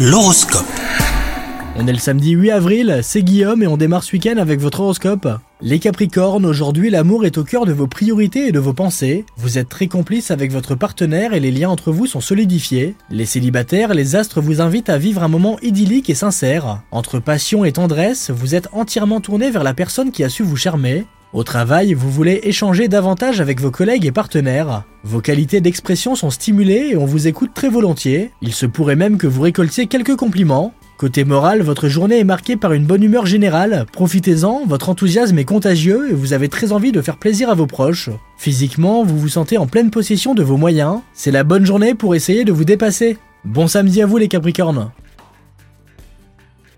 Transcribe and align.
L'horoscope. 0.00 0.64
On 1.74 1.88
est 1.88 1.92
le 1.92 1.98
samedi 1.98 2.30
8 2.30 2.52
avril, 2.52 3.00
c'est 3.02 3.24
Guillaume 3.24 3.64
et 3.64 3.66
on 3.66 3.76
démarre 3.76 4.04
ce 4.04 4.12
week-end 4.12 4.36
avec 4.36 4.60
votre 4.60 4.78
horoscope. 4.78 5.26
Les 5.60 5.80
Capricornes, 5.80 6.46
aujourd'hui 6.46 6.88
l'amour 6.88 7.24
est 7.26 7.36
au 7.36 7.42
cœur 7.42 7.66
de 7.66 7.72
vos 7.72 7.88
priorités 7.88 8.46
et 8.46 8.52
de 8.52 8.60
vos 8.60 8.74
pensées. 8.74 9.24
Vous 9.36 9.58
êtes 9.58 9.68
très 9.68 9.88
complices 9.88 10.30
avec 10.30 10.52
votre 10.52 10.76
partenaire 10.76 11.34
et 11.34 11.40
les 11.40 11.50
liens 11.50 11.70
entre 11.70 11.90
vous 11.90 12.06
sont 12.06 12.20
solidifiés. 12.20 12.94
Les 13.10 13.26
célibataires, 13.26 13.92
les 13.92 14.14
astres 14.14 14.40
vous 14.40 14.60
invitent 14.60 14.88
à 14.88 14.98
vivre 14.98 15.24
un 15.24 15.28
moment 15.28 15.58
idyllique 15.62 16.10
et 16.10 16.14
sincère. 16.14 16.80
Entre 16.92 17.18
passion 17.18 17.64
et 17.64 17.72
tendresse, 17.72 18.30
vous 18.30 18.54
êtes 18.54 18.68
entièrement 18.70 19.20
tourné 19.20 19.50
vers 19.50 19.64
la 19.64 19.74
personne 19.74 20.12
qui 20.12 20.22
a 20.22 20.28
su 20.28 20.44
vous 20.44 20.56
charmer. 20.56 21.06
Au 21.32 21.42
travail, 21.42 21.92
vous 21.92 22.10
voulez 22.10 22.40
échanger 22.44 22.86
davantage 22.86 23.40
avec 23.40 23.60
vos 23.60 23.72
collègues 23.72 24.06
et 24.06 24.12
partenaires. 24.12 24.84
Vos 25.08 25.22
qualités 25.22 25.62
d'expression 25.62 26.14
sont 26.14 26.28
stimulées 26.28 26.90
et 26.90 26.96
on 26.98 27.06
vous 27.06 27.28
écoute 27.28 27.52
très 27.54 27.70
volontiers. 27.70 28.30
Il 28.42 28.52
se 28.52 28.66
pourrait 28.66 28.94
même 28.94 29.16
que 29.16 29.26
vous 29.26 29.40
récoltiez 29.40 29.86
quelques 29.86 30.16
compliments. 30.16 30.74
Côté 30.98 31.24
moral, 31.24 31.62
votre 31.62 31.88
journée 31.88 32.18
est 32.18 32.24
marquée 32.24 32.58
par 32.58 32.74
une 32.74 32.84
bonne 32.84 33.02
humeur 33.02 33.24
générale. 33.24 33.86
Profitez-en, 33.90 34.66
votre 34.66 34.90
enthousiasme 34.90 35.38
est 35.38 35.46
contagieux 35.46 36.10
et 36.10 36.12
vous 36.12 36.34
avez 36.34 36.50
très 36.50 36.72
envie 36.72 36.92
de 36.92 37.00
faire 37.00 37.16
plaisir 37.16 37.48
à 37.48 37.54
vos 37.54 37.66
proches. 37.66 38.10
Physiquement, 38.36 39.02
vous 39.02 39.18
vous 39.18 39.30
sentez 39.30 39.56
en 39.56 39.66
pleine 39.66 39.90
possession 39.90 40.34
de 40.34 40.42
vos 40.42 40.58
moyens. 40.58 41.00
C'est 41.14 41.30
la 41.30 41.42
bonne 41.42 41.64
journée 41.64 41.94
pour 41.94 42.14
essayer 42.14 42.44
de 42.44 42.52
vous 42.52 42.64
dépasser. 42.64 43.16
Bon 43.46 43.66
samedi 43.66 44.02
à 44.02 44.06
vous 44.06 44.18
les 44.18 44.28
Capricornes 44.28 44.90